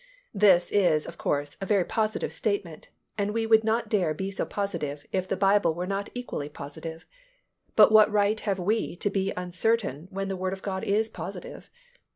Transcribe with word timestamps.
This 0.33 0.71
is, 0.71 1.05
of 1.05 1.19
course, 1.19 1.57
a 1.61 1.65
very 1.67 1.83
positive 1.85 2.33
statement, 2.33 2.89
and 3.19 3.35
we 3.35 3.45
would 3.45 3.63
not 3.63 3.87
dare 3.87 4.15
be 4.15 4.31
so 4.31 4.47
positive 4.47 5.05
if 5.11 5.27
the 5.27 5.37
Bible 5.37 5.75
were 5.75 5.85
not 5.85 6.09
equally 6.15 6.49
positive. 6.49 7.05
But 7.75 7.91
what 7.91 8.11
right 8.11 8.39
have 8.39 8.57
we 8.57 8.95
to 8.95 9.11
be 9.11 9.31
uncertain 9.37 10.07
when 10.09 10.27
the 10.27 10.35
Word 10.35 10.53
of 10.53 10.63
God 10.63 10.83
is 10.83 11.07
positive? 11.07 11.69